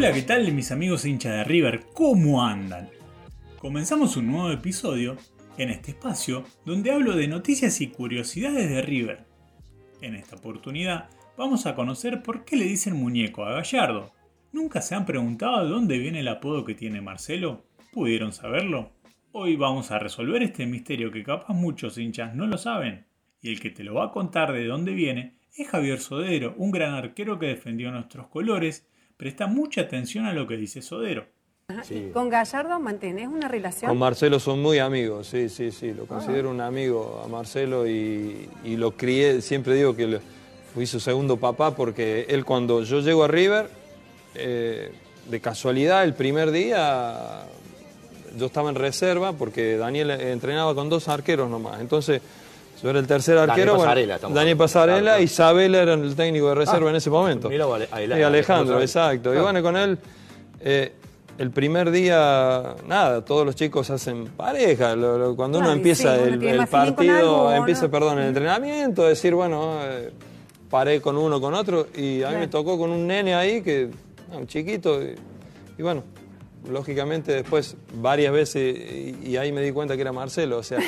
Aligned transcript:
Hola, 0.00 0.14
¿qué 0.14 0.22
tal 0.22 0.50
mis 0.54 0.72
amigos 0.72 1.04
hinchas 1.04 1.34
de 1.34 1.44
River? 1.44 1.84
¿Cómo 1.92 2.42
andan? 2.42 2.88
Comenzamos 3.58 4.16
un 4.16 4.28
nuevo 4.28 4.50
episodio 4.50 5.18
en 5.58 5.68
este 5.68 5.90
espacio 5.90 6.42
donde 6.64 6.90
hablo 6.90 7.14
de 7.14 7.28
noticias 7.28 7.82
y 7.82 7.88
curiosidades 7.88 8.70
de 8.70 8.80
River. 8.80 9.26
En 10.00 10.14
esta 10.14 10.36
oportunidad 10.36 11.10
vamos 11.36 11.66
a 11.66 11.74
conocer 11.74 12.22
por 12.22 12.46
qué 12.46 12.56
le 12.56 12.64
dicen 12.64 12.96
muñeco 12.96 13.44
a 13.44 13.52
Gallardo. 13.52 14.14
¿Nunca 14.52 14.80
se 14.80 14.94
han 14.94 15.04
preguntado 15.04 15.64
de 15.64 15.68
dónde 15.68 15.98
viene 15.98 16.20
el 16.20 16.28
apodo 16.28 16.64
que 16.64 16.74
tiene 16.74 17.02
Marcelo? 17.02 17.66
¿Pudieron 17.92 18.32
saberlo? 18.32 18.92
Hoy 19.32 19.56
vamos 19.56 19.90
a 19.90 19.98
resolver 19.98 20.42
este 20.42 20.64
misterio 20.64 21.12
que 21.12 21.24
capaz 21.24 21.52
muchos 21.52 21.98
hinchas 21.98 22.34
no 22.34 22.46
lo 22.46 22.56
saben. 22.56 23.04
Y 23.42 23.50
el 23.50 23.60
que 23.60 23.68
te 23.68 23.84
lo 23.84 23.96
va 23.96 24.06
a 24.06 24.12
contar 24.12 24.54
de 24.54 24.64
dónde 24.64 24.94
viene 24.94 25.34
es 25.54 25.68
Javier 25.68 26.00
Sodero, 26.00 26.54
un 26.56 26.70
gran 26.70 26.94
arquero 26.94 27.38
que 27.38 27.48
defendió 27.48 27.90
nuestros 27.90 28.28
colores. 28.28 28.86
Presta 29.20 29.46
mucha 29.46 29.82
atención 29.82 30.24
a 30.24 30.32
lo 30.32 30.46
que 30.46 30.56
dice 30.56 30.80
Sodero. 30.80 31.26
¿Con 32.14 32.30
Gallardo 32.30 32.80
mantenés 32.80 33.28
una 33.28 33.48
relación? 33.48 33.90
Con 33.90 33.98
Marcelo 33.98 34.40
son 34.40 34.62
muy 34.62 34.78
amigos, 34.78 35.26
sí, 35.26 35.50
sí, 35.50 35.72
sí. 35.72 35.92
Lo 35.92 36.06
considero 36.06 36.48
un 36.48 36.62
amigo 36.62 37.20
a 37.22 37.28
Marcelo 37.28 37.86
y, 37.86 38.48
lo 38.64 38.92
crié, 38.92 39.42
siempre 39.42 39.74
digo 39.74 39.94
que 39.94 40.20
fui 40.72 40.86
su 40.86 41.00
segundo 41.00 41.36
papá 41.36 41.76
porque 41.76 42.24
él 42.30 42.46
cuando 42.46 42.82
yo 42.82 43.00
llego 43.00 43.22
a 43.22 43.28
River, 43.28 43.68
eh, 44.36 44.90
de 45.28 45.40
casualidad 45.40 46.02
el 46.02 46.14
primer 46.14 46.50
día 46.50 47.42
yo 48.38 48.46
estaba 48.46 48.70
en 48.70 48.76
reserva 48.76 49.34
porque 49.34 49.76
Daniel 49.76 50.12
entrenaba 50.12 50.74
con 50.74 50.88
dos 50.88 51.08
arqueros 51.08 51.50
nomás. 51.50 51.82
Entonces 51.82 52.22
yo 52.82 52.90
era 52.90 52.98
el 52.98 53.06
tercer 53.06 53.38
arquero. 53.38 53.72
Daniel 53.72 53.78
Pasarela, 53.78 54.18
Daniel 54.18 54.56
Pasarela 54.56 55.20
y 55.20 55.24
Isabela 55.24 55.82
eran 55.82 56.02
el 56.02 56.14
técnico 56.14 56.48
de 56.48 56.54
reserva 56.54 56.88
ah, 56.88 56.90
en 56.90 56.96
ese 56.96 57.10
momento. 57.10 57.50
y 57.52 58.22
Alejandro, 58.22 58.80
exacto. 58.80 59.34
Y 59.34 59.38
bueno, 59.38 59.62
con 59.62 59.76
él, 59.76 59.98
eh, 60.60 60.92
el 61.38 61.50
primer 61.50 61.90
día, 61.90 62.74
nada, 62.86 63.24
todos 63.24 63.44
los 63.46 63.54
chicos 63.54 63.90
hacen 63.90 64.26
pareja. 64.28 64.94
cuando 65.36 65.58
uno 65.58 65.72
empieza 65.72 66.16
el, 66.16 66.66
partido, 66.68 67.52
empieza, 67.52 67.90
perdón, 67.90 68.18
el 68.18 68.28
entrenamiento, 68.28 69.04
decir, 69.04 69.34
bueno, 69.34 69.80
eh, 69.82 70.10
paré 70.68 71.00
con 71.00 71.16
uno, 71.16 71.40
con 71.40 71.54
otro. 71.54 71.88
Y 71.94 72.22
a 72.22 72.30
mí 72.30 72.36
me 72.36 72.48
tocó 72.48 72.78
con 72.78 72.90
un 72.90 73.06
nene 73.06 73.34
ahí, 73.34 73.62
que 73.62 73.90
un 74.32 74.46
chiquito. 74.46 75.00
y 75.02 75.82
bueno, 75.82 76.02
lógicamente 76.68 77.32
después 77.32 77.76
varias 77.94 78.32
veces 78.32 78.76
y, 79.22 79.36
ahí 79.36 79.52
me 79.52 79.62
di 79.62 79.72
cuenta 79.72 79.94
que 79.96 80.02
era 80.02 80.12
Marcelo, 80.12 80.58
o 80.58 80.62
sea, 80.62 80.78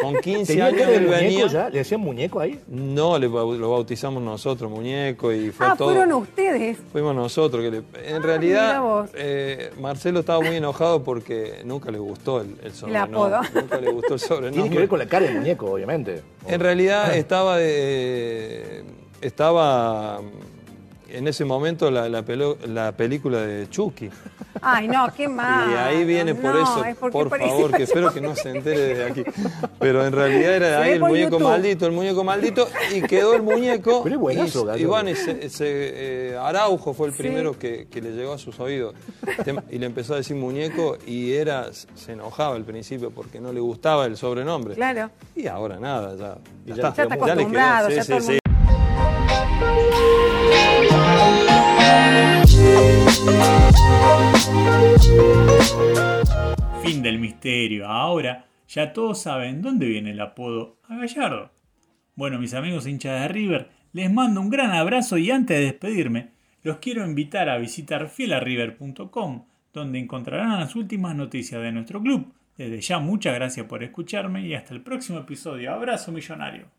con 0.00 0.16
15 0.22 0.62
años 0.62 0.88
él 0.88 1.06
venía. 1.06 1.46
Ya? 1.46 1.68
¿Le 1.68 1.78
decían 1.78 2.00
muñeco 2.00 2.40
ahí? 2.40 2.60
No, 2.68 3.18
lo 3.18 3.70
bautizamos 3.70 4.22
nosotros, 4.22 4.70
muñeco 4.70 5.32
y 5.32 5.50
fue 5.50 5.66
ah, 5.66 5.76
fueron 5.76 6.12
ustedes. 6.12 6.78
Fuimos 6.92 7.14
nosotros 7.14 7.62
que 7.62 7.76
en 8.08 8.16
ah, 8.16 8.18
realidad 8.20 9.10
eh, 9.14 9.70
Marcelo 9.80 10.20
estaba 10.20 10.40
muy 10.40 10.56
enojado 10.56 11.02
porque 11.02 11.62
nunca 11.64 11.90
le 11.90 11.98
gustó 11.98 12.40
el, 12.40 12.56
el 12.62 12.72
sobrenombre. 12.72 13.48
Nunca 13.54 13.80
le 13.80 13.90
gustó 13.90 14.14
el 14.14 14.20
sobrenombre. 14.20 14.52
Tiene 14.52 14.70
que 14.70 14.78
ver 14.78 14.88
con 14.88 14.98
la 14.98 15.06
cara 15.06 15.26
del 15.26 15.36
muñeco, 15.36 15.72
obviamente. 15.72 16.22
En 16.46 16.60
realidad 16.60 17.14
estaba 17.14 17.58
de, 17.58 18.84
estaba 19.20 20.20
en 21.10 21.26
ese 21.26 21.44
momento 21.44 21.90
la, 21.90 22.08
la, 22.08 22.92
película 22.92 23.40
de 23.40 23.68
Chucky. 23.68 24.10
Ay, 24.62 24.88
no, 24.88 25.06
qué 25.16 25.28
mal. 25.28 25.70
Y 25.70 25.74
ahí 25.74 26.04
viene 26.04 26.34
por 26.34 26.56
eso, 26.56 26.84
por 27.10 27.28
favor, 27.28 27.76
que 27.76 27.82
espero 27.84 28.12
que 28.12 28.20
no 28.20 28.34
se 28.34 28.50
entere 28.50 28.80
desde 28.80 29.04
aquí. 29.04 29.24
Pero 29.78 30.04
en 30.04 30.12
realidad 30.12 30.54
era 30.54 30.80
ahí 30.82 30.92
el 30.92 31.00
muñeco 31.00 31.38
maldito, 31.38 31.86
el 31.86 31.92
muñeco 31.92 32.24
maldito, 32.24 32.68
y 32.94 33.02
quedó 33.02 33.34
el 33.34 33.42
muñeco. 33.42 34.02
Pero 34.02 34.14
es 34.14 34.20
buenazo, 34.20 34.76
y, 34.76 34.82
Iván, 34.82 35.08
ese, 35.08 35.38
eh, 35.62 36.38
Araujo 36.40 36.94
fue 36.94 37.08
el 37.08 37.14
primero 37.14 37.58
que, 37.58 37.88
que, 37.90 38.00
le 38.00 38.12
llegó 38.12 38.32
a 38.32 38.38
sus 38.38 38.58
oídos. 38.60 38.94
Y 39.70 39.78
le 39.78 39.86
empezó 39.86 40.14
a 40.14 40.16
decir 40.18 40.36
muñeco, 40.36 40.98
y 41.06 41.32
era 41.32 41.72
se 41.72 42.12
enojaba 42.12 42.56
al 42.56 42.64
principio 42.64 43.10
porque 43.10 43.40
no 43.40 43.52
le 43.52 43.60
gustaba 43.60 44.06
el 44.06 44.16
sobrenombre. 44.16 44.74
Claro. 44.74 45.10
Y 45.34 45.46
ahora 45.46 45.78
nada, 45.78 46.16
ya. 46.16 46.38
Ya, 46.66 46.74
ya 46.74 46.88
está, 46.88 47.26
ya, 47.26 47.34
le 47.34 47.46
quedó. 47.46 48.02
Sí, 48.02 48.12
sí, 48.12 48.20
sí. 48.20 48.47
Fin 56.88 57.02
del 57.02 57.18
misterio. 57.18 57.86
Ahora 57.86 58.46
ya 58.66 58.94
todos 58.94 59.20
saben 59.20 59.60
dónde 59.60 59.86
viene 59.86 60.12
el 60.12 60.20
apodo 60.22 60.78
a 60.88 60.96
Gallardo. 60.96 61.50
Bueno, 62.14 62.38
mis 62.38 62.54
amigos 62.54 62.86
hinchas 62.86 63.20
de 63.20 63.28
River, 63.28 63.68
les 63.92 64.10
mando 64.10 64.40
un 64.40 64.48
gran 64.48 64.70
abrazo 64.70 65.18
y 65.18 65.30
antes 65.30 65.58
de 65.58 65.64
despedirme, 65.64 66.30
los 66.62 66.78
quiero 66.78 67.04
invitar 67.04 67.50
a 67.50 67.58
visitar 67.58 68.08
fielarriver.com, 68.08 69.44
donde 69.74 69.98
encontrarán 69.98 70.60
las 70.60 70.76
últimas 70.76 71.14
noticias 71.14 71.60
de 71.60 71.72
nuestro 71.72 72.00
club. 72.00 72.32
Desde 72.56 72.80
ya 72.80 72.98
muchas 73.00 73.34
gracias 73.34 73.66
por 73.66 73.82
escucharme 73.84 74.46
y 74.46 74.54
hasta 74.54 74.72
el 74.72 74.80
próximo 74.80 75.18
episodio. 75.18 75.74
Abrazo 75.74 76.10
millonario. 76.10 76.70